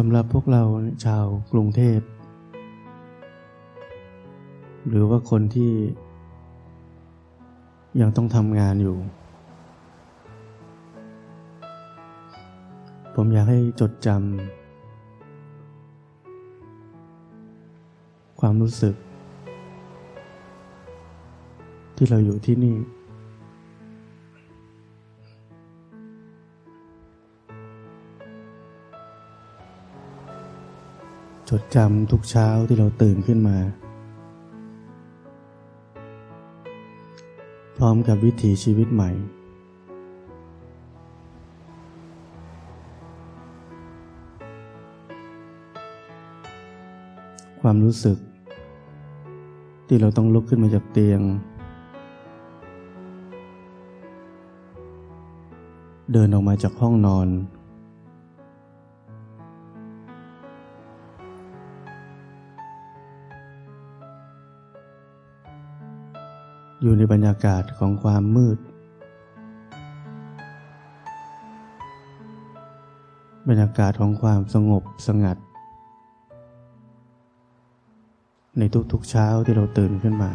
[0.00, 0.62] สำหรับพวกเรา
[1.04, 2.00] ชาวกรุงเทพ
[4.88, 5.72] หรือว่าคนที่
[8.00, 8.96] ยังต้องทำงานอยู่
[13.14, 14.18] ผมอยากให้จดจำ
[18.40, 18.94] ความรู้สึก
[21.96, 22.74] ที่เราอยู่ที่นี่
[31.50, 33.56] จดจำทุกเช้าที่เราตื่นขึ้นมา
[37.76, 39.10] พร้อมกับวิถีชีวิตใหม่
[47.60, 48.18] ความรู้สึก
[49.86, 51.20] ที่เราต้องลุกขึ้นมาจากเตียง
[56.12, 57.28] เดินออกมาจากห้องนอน
[66.86, 68.58] อยู่ในบรรยากาศของความมืด
[73.48, 75.36] บรรยากาศของความสงบสงัด
[78.58, 78.62] ใน
[78.92, 80.30] ทุกๆเช้าที่เราตื่นขึ้นมา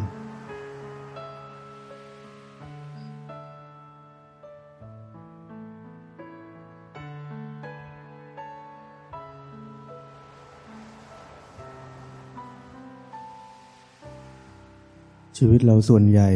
[15.38, 16.30] ชีวิตเราส่วนใหญ่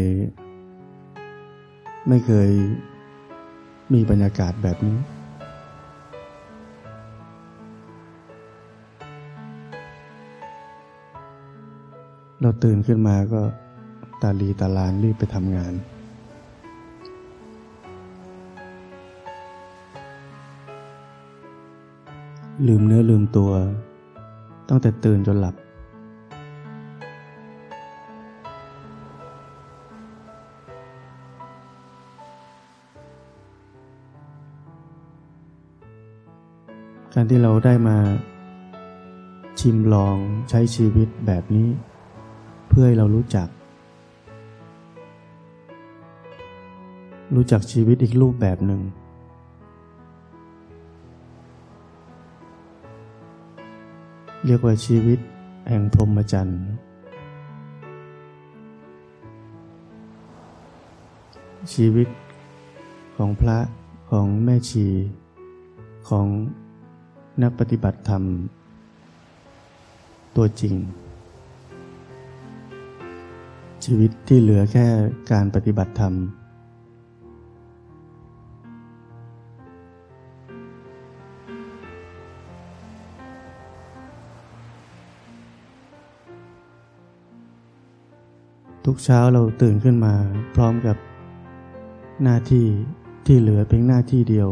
[2.09, 2.51] ไม่เคย
[3.93, 4.99] มีบรรยากาศแบบนี้
[12.41, 13.43] เราตื่นขึ้นมาก็
[14.23, 15.73] ตาลีตาลานรีบไปทำงาน
[22.67, 23.53] ลืมเนื้อลืมตัว
[24.69, 25.55] ตั้งแต่ตื่นจนหลับ
[37.19, 37.99] การที่เราได้มา
[39.60, 40.16] ชิมลอง
[40.50, 41.69] ใช้ชีวิตแบบนี้
[42.69, 43.49] เพื่อให้เรารู้จัก
[47.34, 48.81] รู้จักชีวิตอีกรูปแบบหนึ่ง
[54.44, 55.19] เรียกว่าชีวิต
[55.69, 56.62] แห่งพรหมจรรย์
[61.72, 62.09] ชีวิต
[63.16, 63.59] ของพระ
[64.10, 64.87] ของแม่ชี
[66.10, 66.28] ของ
[67.43, 68.23] นักปฏิบัติธรรม
[70.37, 70.75] ตัวจริง
[73.85, 74.87] ชีวิตที่เหลือแค่
[75.33, 76.15] การปฏิบัติธรรม
[88.85, 90.15] ทุกเช้าเราตื่นขึ้นมา
[90.55, 90.97] พร้อมกับ
[92.23, 92.67] หน้าที่
[93.27, 94.51] ที่เหลือเพียงหน้าที่เดียว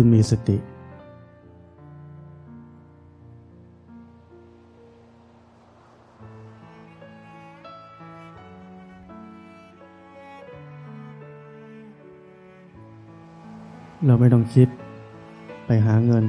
[0.00, 0.56] คือมีสติ
[14.06, 14.68] เราไม่ต้องคิด
[15.66, 16.24] ไปหาเงิน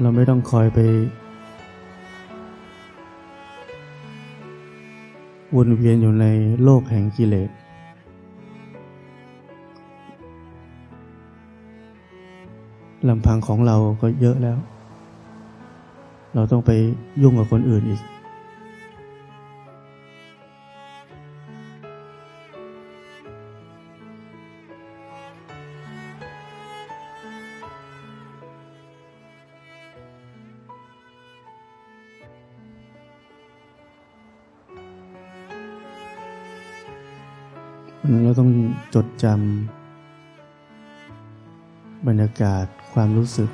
[0.00, 0.78] เราไม่ต้องคอยไป
[5.56, 6.26] วนเวียนอยู่ใน
[6.64, 7.50] โลกแห่งกิเลส
[13.08, 14.58] ลำพังของเราก็เยอะแล้ว
[16.34, 16.70] เราต้องไป
[17.22, 18.02] ยุ่งกับคนอื่นอีก
[38.94, 43.50] จดจำบรรยากาศความรู้สึก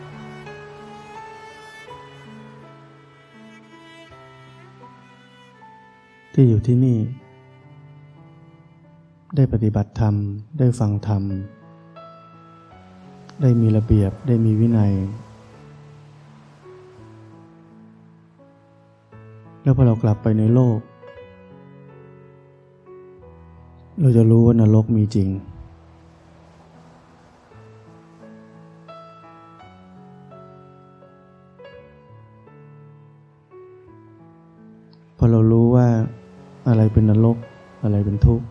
[6.33, 6.99] ที่อยู่ที่นี่
[9.37, 10.15] ได้ปฏิบัติธรรม
[10.59, 11.23] ได้ฟังธรรม
[13.43, 14.93] ได้มีระเบียบได้มีวินัย
[19.63, 20.79] แล้วพอเรากลับไปในโลก
[24.01, 25.29] เราจะรู้ว่านรกมีจริง
[35.17, 35.87] พอเรารู้ว่า
[36.69, 37.37] อะไรเป็นนรก
[37.83, 38.45] อะไรเป็นทุกข์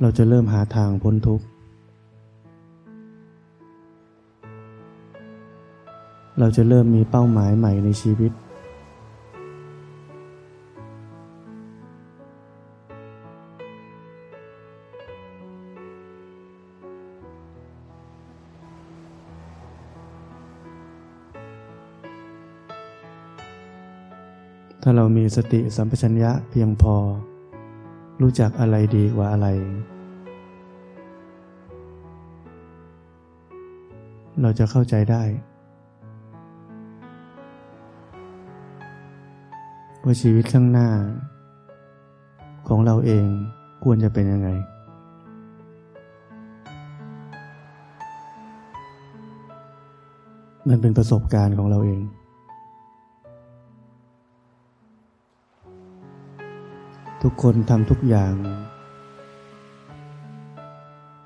[0.00, 1.44] เราจะเริ่มหาทางพ้นทุกข์
[6.38, 8.32] เราจะเริ่มมีเป้าหมายใหม่ในชีวิต
[24.88, 26.94] ถ้าเรามีสติสัมปชัญญะเพียงพอ
[28.22, 29.46] รู้จักอะไรดีกว่าอะไร
[34.40, 35.22] เราจะเข้าใจได้
[40.04, 40.88] ว่าชีวิตข้างหน้า
[42.68, 43.26] ของเราเอง
[43.84, 44.48] ควรจะเป็นยังไง
[50.68, 52.02] มันเป็นประสบการณ์ของเราเอง
[57.28, 58.34] ทุกคนทำทุกอย่าง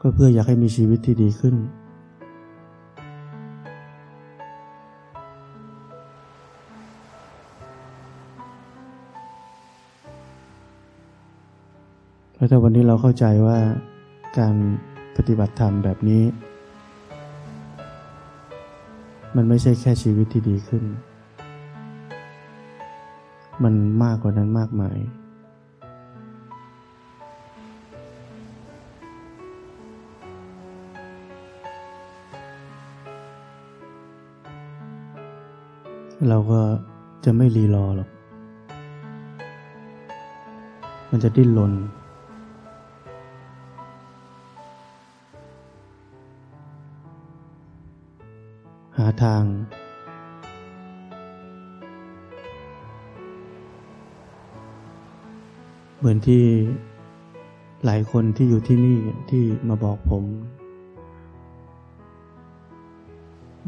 [0.00, 1.55] ก็เพื่ออยากให้มีชีวิตที่ดีขึ้น
[12.35, 13.58] แล้วถ้าวันนี้เราเข้าใจว่า
[14.38, 14.55] การ
[15.17, 16.23] ปฏิบัติธรรมแบบนี้
[19.37, 20.85] มันไม่ใช่แค่ชีวิตที่ดีขึ้น
[23.62, 24.99] มันมากกว่านั้นมากมาย
[36.32, 36.60] เราก็
[37.24, 38.08] จะไม่รีรอหรอก
[41.10, 41.72] มันจะดิ้นรน
[48.96, 49.42] หาทาง
[55.98, 56.44] เหมือนที่
[57.84, 58.98] หลายคนที่อยู่ที่นี่
[59.30, 60.24] ที่มาบอกผม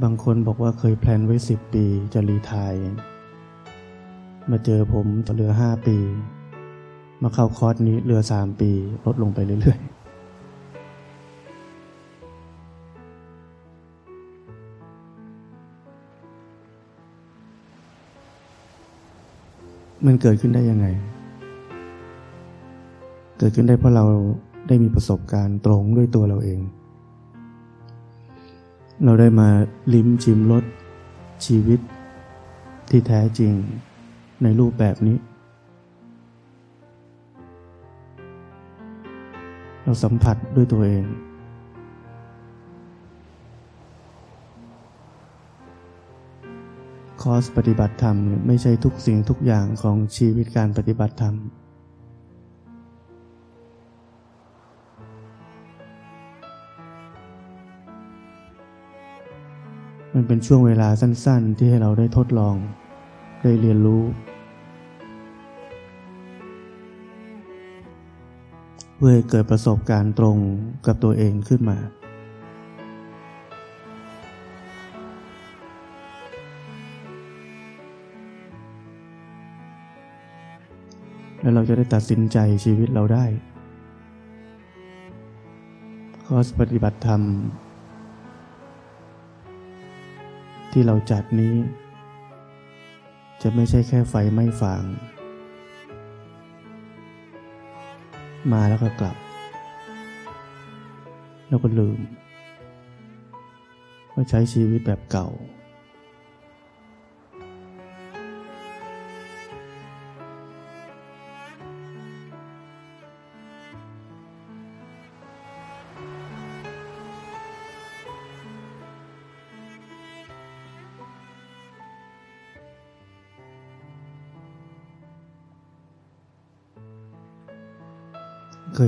[0.01, 1.85] บางคนบอกว่าเคยแพลนไว้สิบปี
[2.15, 2.75] จะรีทาย
[4.51, 5.97] มาเจอผมตเหลือห้าปี
[7.23, 8.71] มาเข้าคอร์สนี้เหลือสามปี
[9.05, 9.93] ลดลงไปเรื่อยๆ
[20.07, 20.87] มันเกิดขึ้นได้ยังไง
[23.39, 24.05] เกิดขึ้นได้เพราะเรา
[24.69, 26.61] ได้มีประสบการณ์ตรงด้วยตัวเราเอง
[29.05, 29.49] เราได้มา
[29.95, 30.65] ลิ้มชิมรส
[31.47, 31.81] ชีวิต
[32.91, 33.53] ที่แท้จริง
[34.43, 35.17] ในรูปแบบนี้
[39.83, 41.05] เราสัมผัสด้วยตัวเอง
[47.23, 51.37] คอสปฏิบัติธรรมไม่ใช่ทุกสิ่งทุกอย่างของชีวิตการปฏิบัติธรรม
[60.23, 62.57] มันเป็นช่วงเวลาสั้น ๆ ที่ให้เราได้ทดลอง
[63.43, 64.03] ได้เรียนรู้
[68.97, 70.37] เพื่อเกิดประสบการณ์ตรง
[70.87, 71.79] กับตัวเองขึ้นมา
[81.41, 83.25] แล้วเราจะได้ตัดสินใจชีวิตเราได้
[86.25, 87.23] คอสปฏิบัติธรรม
[90.73, 91.55] ที่เราจัดนี้
[93.43, 94.83] จะไม่ใช่แค่ไฟไม่ฟาง
[98.53, 99.17] มาแล้วก็กลับ
[101.49, 101.99] แล้วก็ลืม
[104.13, 105.29] ว่าใช้ชีวิตแบบเก่า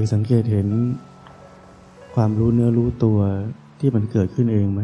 [0.00, 0.68] ยสังเกตเห็น
[2.14, 3.18] ความรู้เนื้อรู้ตัว
[3.78, 4.82] ที่มันเกิดขึ้นเองไหม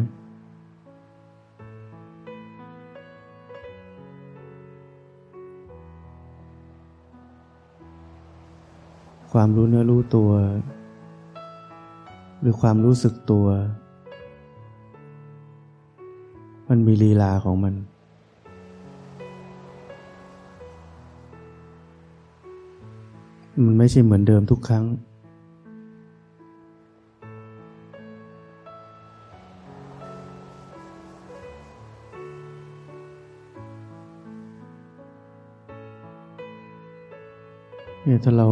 [9.31, 10.31] ความรู้เนื้อรู้ตัว
[12.41, 13.45] หรือความรู้สึกตัว
[16.69, 17.73] มันมีลีลาของมัน
[23.65, 24.85] มันไม่ใช่เหมือนเดิมทุกครั้ง
[38.03, 38.47] เนี่ยถ้าเรา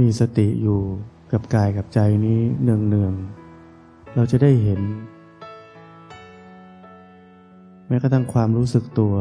[0.00, 0.80] มีสติอยู่
[1.32, 4.80] กับกายกับใจนี้เนืองเเราจะได้เห็น
[7.88, 9.14] แม้กระทั่งความรู้สึกตัว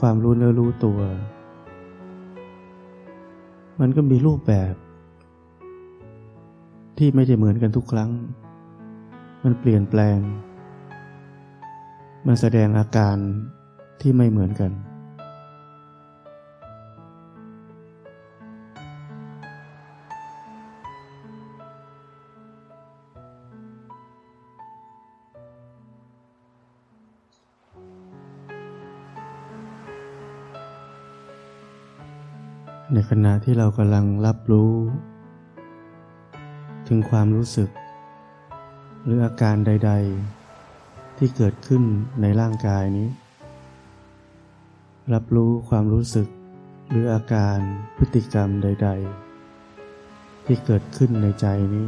[0.00, 1.00] ความรู้เนื้อรู้ตัว
[3.80, 4.74] มันก็มีรูปแบบ
[6.98, 8.10] ที่ไม่ได้เหมือนกันทุกครั้ง
[9.44, 10.18] มันเปลี่ยนแปลง
[12.26, 13.16] มันแสดงอาการ
[14.00, 14.70] ที่ไม่เหมือนกัน
[32.94, 34.72] ในขณะที่เรากำลังรับรู้
[36.88, 37.70] ถึงความรู้สึก
[39.04, 39.92] หรืออาการใด
[40.54, 41.82] ๆ ที่เกิดขึ้น
[42.20, 43.08] ในร่างกายนี้
[45.14, 46.28] รับรู้ความรู้สึก
[46.90, 47.58] หรืออาการ
[47.96, 48.88] พฤติกรรมใด
[49.68, 51.86] ๆ ที่เกิดขึ้นในใจนี้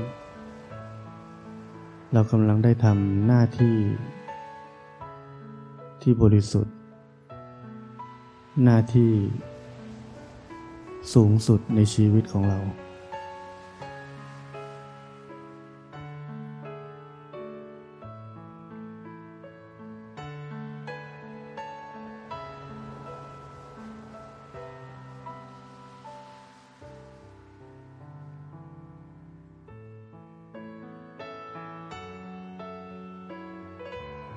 [2.12, 3.76] เรากำลังได้ทำหน้าที่
[6.02, 6.74] ที่บริสุทธิ์
[8.64, 9.12] หน้าที่
[11.12, 12.60] สูงสุดในชีวิตของเรา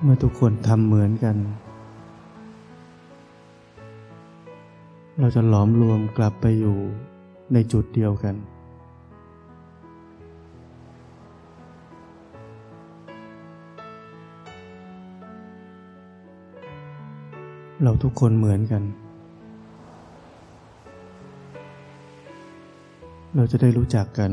[0.02, 1.36] เมื่อทุกคนทำเหมือนกัน
[5.20, 6.76] เราจะหลอมรวมกลับไปอยู่
[7.52, 8.34] ในจุดเดียวกัน
[17.82, 18.82] เราทุกคนเหมือนกัน
[23.36, 24.32] เราจะได้รู้จักกัน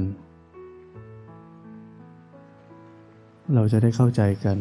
[3.54, 4.58] เราจะได้เข้าใจกัน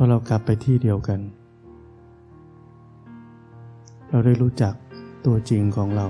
[0.00, 1.20] ราะเรากลับไปที่เดียวกัน
[4.08, 4.74] เราได้รู้จัก
[5.26, 6.06] ตัวจริงของเรา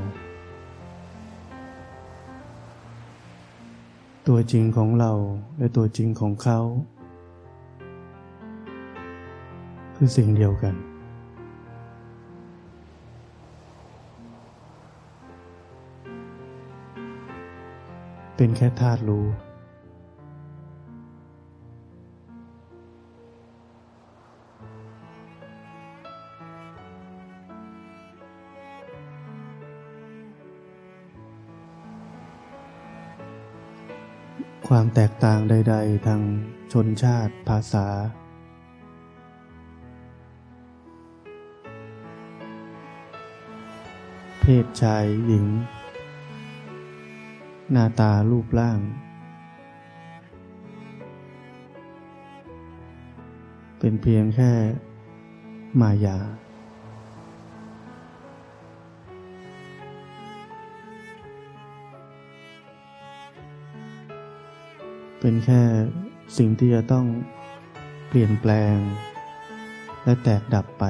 [4.28, 5.12] ตัวจริงของเรา
[5.58, 6.60] และตัวจริงของเขา
[9.96, 10.74] คือสิ่งเดียวกัน
[18.36, 19.26] เป็นแค่ธาตุรู้
[34.68, 36.20] ความแตกต่างใด ๆ ทาง
[36.72, 37.86] ชนชาติภาษา
[44.40, 45.46] เพศชายหญิง
[47.72, 48.78] หน้าตารูปร่าง
[53.78, 54.52] เป็นเพียงแค่
[55.80, 56.18] มายา
[65.20, 65.62] เป็นแค่
[66.38, 67.06] สิ่งที่จะต้อง
[68.08, 68.76] เปลี่ยนแปลง
[70.04, 70.84] และแตกดับไป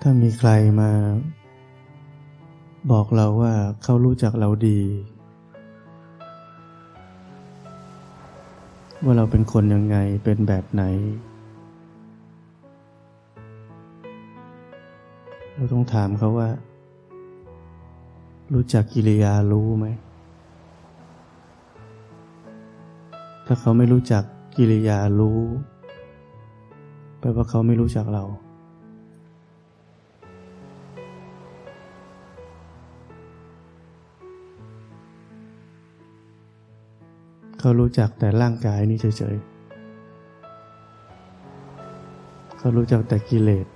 [0.00, 0.90] ถ้ามีใครมา
[2.92, 4.80] บอกเราว่าเขารู้จักเราดี
[9.02, 10.84] ว่าเราเป็นคนยังไงเป็นแบบไหน
[15.54, 16.48] เราต้องถามเขาว่า
[18.54, 19.86] รู้จักกิริยารู้ไหม
[23.46, 24.22] ถ้าเขาไม่รู้จัก
[24.56, 25.38] กิริยารู้
[27.18, 28.24] แปลว่าเขาไม่รู้จักเรา
[37.66, 39.44] เขารู้จักแต่ร่างกายนี้เฉยๆ
[42.58, 43.66] เขารู้จักแต่กิเลส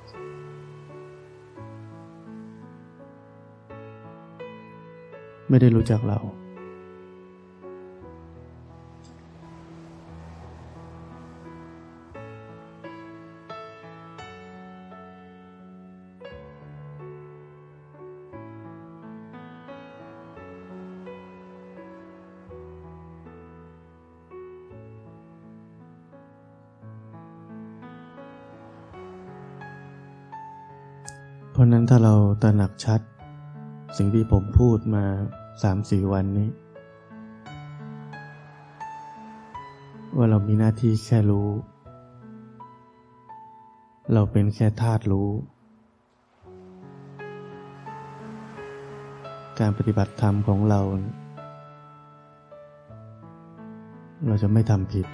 [5.48, 6.18] ไม่ได้รู้จักเรา
[31.58, 33.00] ราะนั้นถ้าเราตระหนักชัด
[33.96, 35.04] สิ่งที่ผมพูดมา
[35.62, 36.48] สามสี่วันนี้
[40.16, 41.48] ว่าเรามีหน้าที่แค่รู้
[44.12, 45.28] เราเป็นแค่ธาตุรู้
[49.60, 50.80] การปฏิบัติธรรมของเรา
[54.26, 55.06] เราจะไม่ทำผิด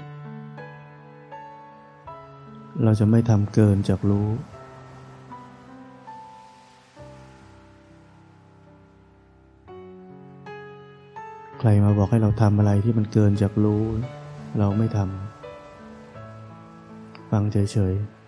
[2.84, 4.28] เราจะไม่ทำเกินจากรู้
[11.66, 13.82] รมาบอกให้เราทำอะไรที่มันเกินจากรู้
[14.58, 18.24] เราไม่ทำฟังเฉยๆ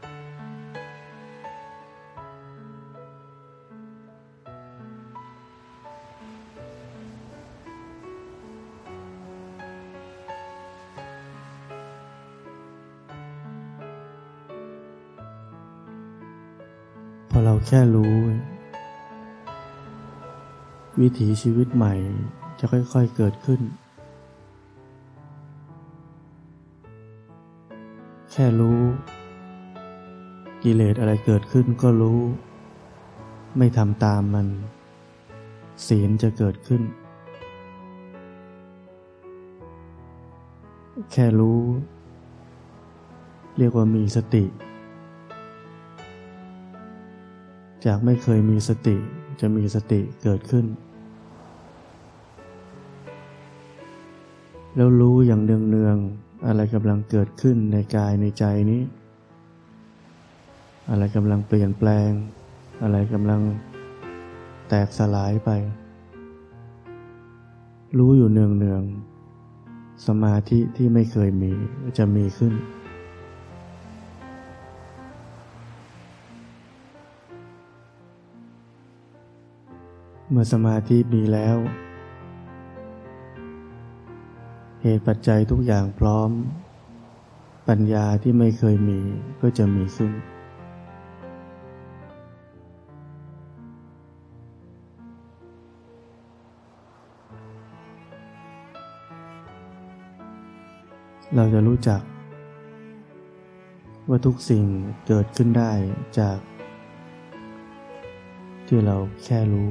[17.31, 18.15] พอเราแค่รู้
[21.01, 21.95] วิถีชีวิตใหม่
[22.59, 23.61] จะค่อยๆเกิดขึ้น
[28.33, 28.81] แค่รู้
[30.63, 32.21] กิเลสอะไรเกิดขึ้นก็รู้
[33.59, 34.47] ไม่ทำตามมัน
[35.87, 36.83] ศีลจะเกิดขึ้น
[41.13, 41.61] แค่รู้
[43.59, 44.45] เรียกว่ามีสติ
[47.87, 48.97] จากไม่เคยมีสติ
[49.41, 50.67] จะมีสติเกิดขึ้น
[54.77, 58.83] แล้วรู้อย่างเนืองๆอะไรกำลังเกิดขึ้นในกายในใจนี้
[60.91, 62.11] อะไรกำลังเปลี่ยนแปลง
[62.83, 63.41] อะไรกำลัง
[64.69, 65.51] แตกสลายไป
[67.99, 71.53] รู้อยู่เนืองๆสมาธิที่ไม่เคยมี
[71.99, 72.55] จะมีขึ้น
[80.31, 81.59] เมื่อสมาธิมีแล้ว
[84.89, 86.31] เหตุปัจจัยทุกอย่างพร้อม
[87.69, 89.01] ปัญญาที่ไม่เคยมี
[89.41, 90.13] ก็จะมีขึ้น
[101.37, 102.01] เราจะรู้จัก
[104.09, 104.65] ว่าทุกสิ่ง
[105.07, 105.73] เกิดขึ้นได้
[106.19, 106.39] จาก
[108.67, 109.71] ที่เราแค่รู้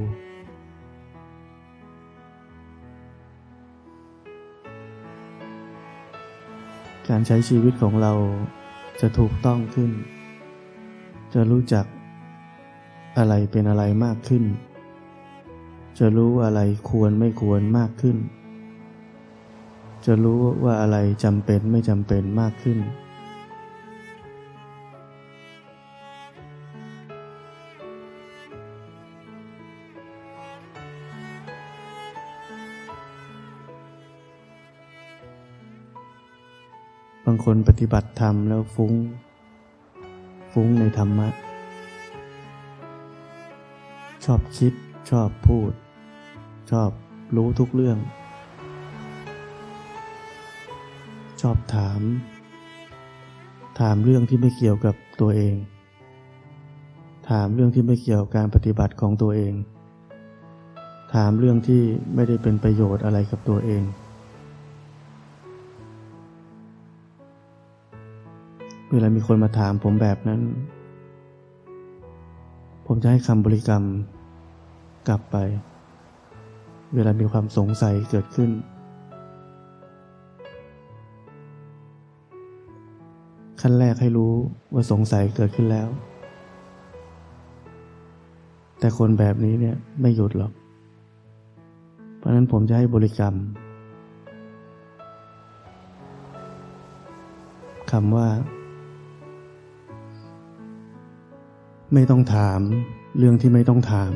[7.08, 8.12] การใช้ชีวิตของเรา
[9.00, 9.90] จะถูกต้องขึ้น
[11.34, 11.86] จะรู้จัก
[13.18, 14.44] อะไรเป็นอะไรมากขึ้น
[15.98, 18.16] จะรู้อะไรควรไม่ควรมากขึ้น
[20.06, 38.92] จะรู้ว่าอะไรจำเป็นไม่จำเป็นมากขึ้นางคนปฏิบัติธรรมแล้วฟุง้ง
[40.52, 41.28] ฟุ้งในธรรมะ
[44.24, 44.72] ชอบคิด
[45.10, 45.72] ชอบพูด
[46.70, 46.90] ชอบ
[47.36, 47.98] รู้ทุกเรื่อง
[51.40, 52.00] ชอบถาม
[53.80, 55.54] ถามเรื่องที่ไม่เกี่ยวกับตัวเอง
[57.30, 59.52] ถามเรื่องที่ไม่เกี่ยวกับการปฏิบัติของตัวเอง
[61.14, 61.82] ถามเรื่องที่
[62.14, 63.84] ไม่ได้เป็นประโยชน์อะไรกับตัวเอง
[68.92, 70.40] เวลามีคนมาถามผมแบบนั้น
[72.86, 73.82] ผมจะให้คำบริกรรม
[75.08, 75.36] กลับไป
[76.94, 78.50] เวลามีความสงสัยเกิดขึ้น
[83.60, 84.32] ขั้นแรกให้รู้
[84.72, 85.88] ว่าสงสัยเกิดขึ้นแล้ว
[88.78, 90.52] แต่คนแบบนี้เนี่ยไม่หยุดหรอก
[92.16, 93.34] เพราะนั้นผมจะให้บริกรรม
[97.90, 98.28] คำว่า
[101.94, 102.60] ไม่ต้องถาม
[103.18, 104.14] เรื่องที่ไม่ต้องถาม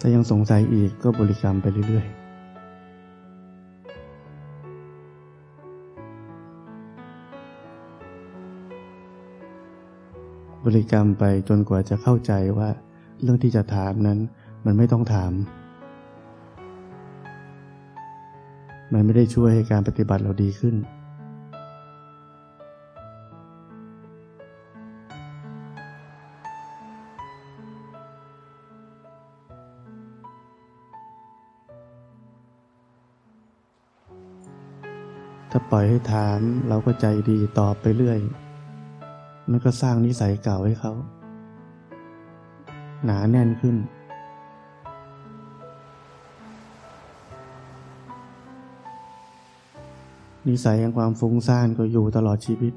[0.00, 2.18] ถ้ายังสงสัยอีกก็บริกรรมไปเรื่อยๆ
[10.64, 12.68] บริกรรมไปจนกว่าจะเข้าใจว่า
[13.22, 14.18] เรื่องที่จะถามนั้น
[14.64, 15.32] มันไม่ต้องถาม
[18.92, 20.76] มันไม่ได้ช่วยให้การปฏิบัติเราดีขึ้น
[35.50, 38.18] ถ้าปล่อยให้ถามเราก็ใจดีตอบไปเรื่อย
[39.50, 40.92] มันก็สร้างนิสัยเก่าให้เขา
[43.04, 43.76] หนาแน่นขึ้น
[50.48, 52.74] นิสัยแห่งความฟุ้งซ่านก็อยู่ตลอดชีวิต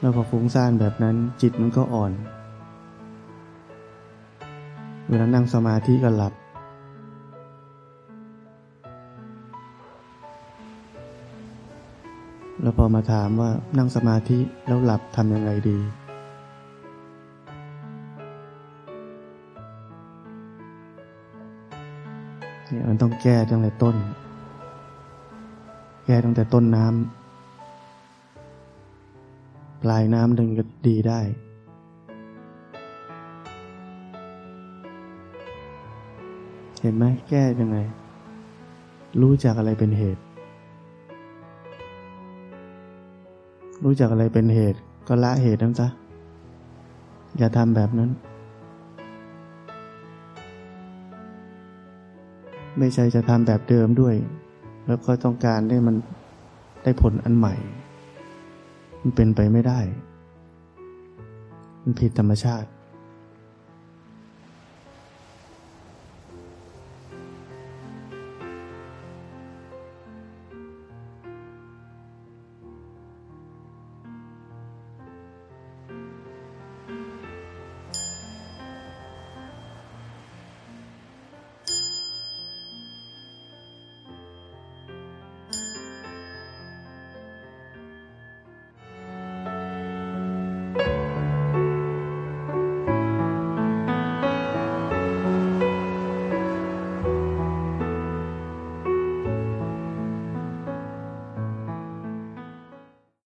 [0.00, 2.12] แล้วพอฟุ้งซ่านแบบนั้นจิตมันก็อ่อน
[5.08, 6.32] เวลานั่งสมาธิก็หลับ
[12.62, 15.78] แล้วพอมาถามว่านั่งสมาธิแล้วหลับทำยังไงดี
[22.66, 23.96] เนี่ยมันต้องแก้ตั้งแต่ต้น
[26.06, 26.94] แก้ตั้งแต่ต้นน้ำ
[29.82, 31.20] ปลายน้ำถึงจะดีได้
[36.82, 37.78] เห็นไหมแก้ยังไง
[39.20, 40.22] รู้จักอะไรเป็นเหตุ
[43.84, 45.88] รู้จักอะไรเป็นเหตุ ก็ละเหตุนั้นซะ
[47.38, 48.10] อย่าทำแบบนั้น
[52.78, 54.14] ไม่ใช่จะทำแบบเดิมด้วย
[54.86, 55.96] แล้วก็ต้องการให้มัน
[56.82, 57.54] ได้ผลอันใหม่
[59.00, 59.80] มันเป็นไปไม่ได้
[61.82, 62.68] มันผิดธรรมชาติ